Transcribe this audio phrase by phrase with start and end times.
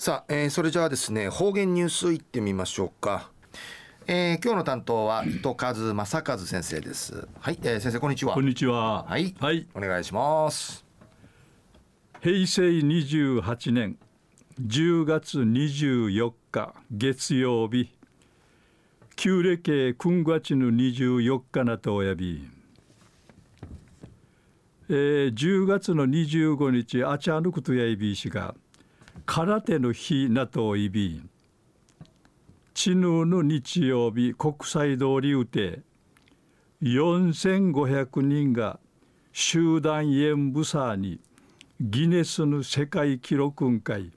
[0.00, 3.28] さあ、えー、それじゃあですね方言ニュースいってみましょうか、
[4.06, 7.28] えー、今日の担当は糸数正和先生です。
[7.38, 8.32] はい、えー、先生こんにちは。
[8.32, 9.04] こんにちは。
[9.04, 10.86] はい、はい、お願いします。
[12.22, 13.98] 平成28年
[14.64, 17.90] 10月24日月曜日。
[19.16, 22.48] 旧暦君月の24日なとおやび。
[24.88, 28.54] えー、10月の25日あちゃぬくとやいびしが
[29.32, 31.22] 空手の日なといび
[32.74, 35.82] 知ぬの日曜日国際通りうて。
[36.82, 38.80] 4500人が
[39.30, 41.20] 集団演武者に
[41.80, 44.10] ギネスの世界記録会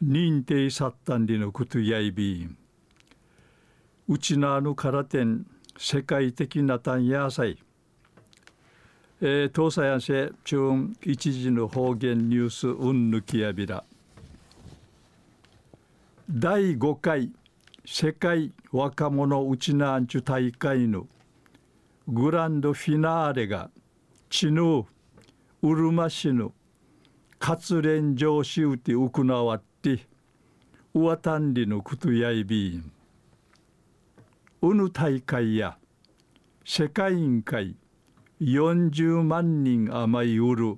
[0.00, 2.48] 認定さったんでのことやいび
[4.06, 5.24] うちなの空手
[5.76, 7.58] 世界的なたんやさい
[9.20, 10.60] えー、東西安市中
[11.02, 13.82] 一時の方言ニュースうんぬきやびら。
[16.28, 17.30] 第5回
[17.84, 21.06] 世界若者うちなんちゅ大会の
[22.08, 23.70] グランドフィナーレが
[24.28, 24.84] チヌー
[25.62, 26.52] うるま市の
[27.38, 30.08] 活連上しうて行わって
[30.94, 32.92] うわたんりのくとやいびん。
[34.62, 35.78] うぬ大会や
[36.64, 37.76] 世界委員会
[38.40, 40.76] 40万人甘いうる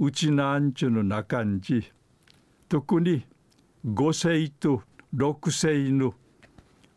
[0.00, 1.92] うちなんちゅの中んじ
[2.68, 3.24] 特に
[3.84, 6.14] 5世と6世の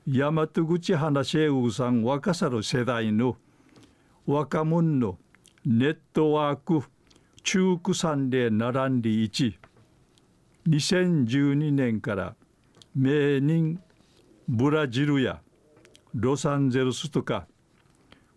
[0.08, 3.38] 大和口話えうさん若さる世代の
[4.28, 5.18] 若者の
[5.66, 6.84] ネットワーク
[7.42, 9.56] 中区産で並んで1
[10.70, 12.36] 2012年から
[12.96, 13.80] 名人
[14.48, 15.42] ブラジルや
[16.14, 17.48] ロサンゼルスとか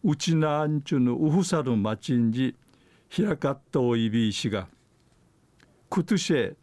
[0.02, 2.56] うちなあんちゅのうふさるまちんじ
[3.10, 4.68] ひらかっとおいびいしが
[5.90, 6.56] くとし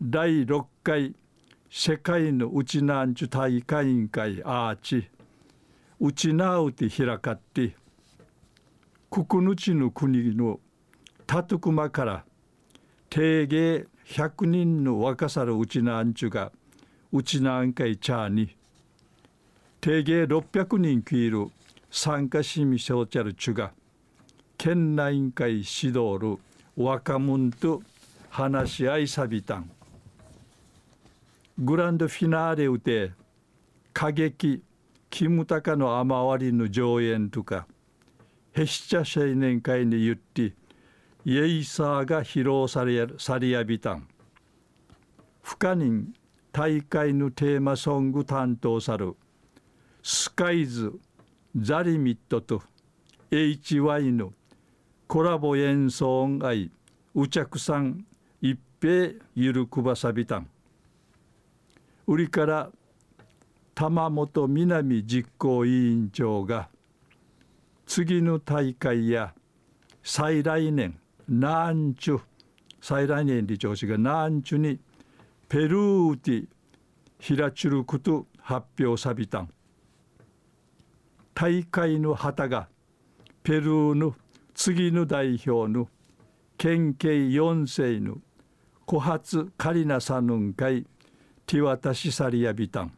[0.00, 1.12] 第6回
[1.68, 5.08] 世界のうちなんちゅ大会委員会アーチ。
[5.98, 7.74] うちなうてひらかって
[9.10, 10.60] くくぬちの国の
[11.26, 12.24] たとくまから
[13.10, 16.52] 定芸100人の若さるうちなんちゅが
[17.10, 18.56] うちなんかいちゃに
[19.80, 21.48] 定芸600人きいる
[21.90, 23.72] 参加しみしょうちゃるちゅが
[24.56, 26.38] 県内委員会指導る
[26.76, 27.82] 若者と
[28.30, 29.68] 話し合いさびたん。
[31.60, 33.10] グランドフィナーレうて
[33.92, 34.62] 歌劇
[35.10, 37.66] キムタカの雨割りの上演とか
[38.52, 40.54] へしちゃ青年会に言って
[41.24, 44.06] イエイサーが披露されやされやびたん。
[45.42, 46.14] 不可人
[46.52, 49.16] 大会のテーマソング担当さる
[50.04, 50.92] スカイズ
[51.56, 52.62] ザリミットと
[53.32, 54.32] HY の
[55.08, 56.70] コラボ演奏音愛
[57.16, 58.06] うちゃくさん
[58.40, 60.48] 一平ゆるくばさびたん。
[62.08, 62.70] 売りから
[63.74, 66.70] 玉本南実行委員長が
[67.84, 69.34] 次の大会や
[70.02, 70.98] 再来年
[71.28, 72.18] なんちゅ
[72.80, 74.80] 再来年理調子がなんちゅに
[75.50, 76.46] ペルーティ
[77.18, 79.50] ひらちゅること発表さびたん。
[81.34, 82.70] 大会の旗が
[83.42, 84.14] ペルーの
[84.54, 85.90] 次の代表の
[86.56, 88.16] 県警4世の
[88.86, 90.86] 小発カリナさんかい
[91.48, 92.92] 手渡しさりやびたん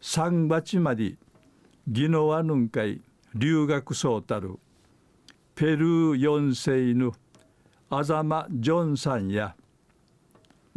[0.00, 1.16] 三鉢まで
[1.86, 3.02] ギノワヌンかい
[3.34, 4.58] 留学そうたる。
[5.54, 7.12] ペルー4世の
[7.90, 9.54] あざまジョンさんや。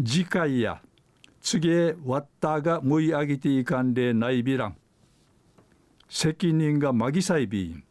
[0.04, 0.82] 次回や。
[1.40, 4.78] 次へワッターがむいあげていかんでないびらん
[6.10, 7.84] 責任がまぎさいびん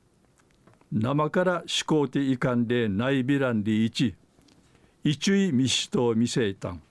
[0.92, 4.14] 生から思考ていかんでないびらんでいち
[5.02, 6.82] 一位みしと見せいたん。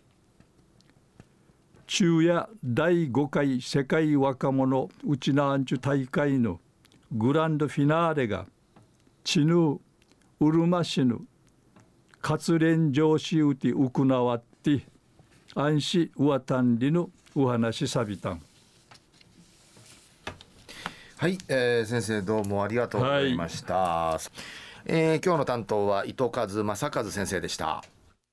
[1.87, 6.59] 中夜第5回世界若者うちなんちゅ大会の
[7.11, 8.47] グランドフィナーレが
[9.23, 9.79] チヌウ
[10.39, 11.19] ルマシヌ
[12.21, 14.87] 活連上しうてうくなわって
[15.53, 18.41] 安心うわたんりのお話さびたん。
[21.17, 24.19] はい、えー、先生どうもありがとうございました、はい、
[24.85, 27.83] えー、今日の担当は糸数正和先生でした。